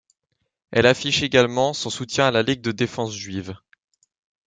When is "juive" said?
3.15-3.55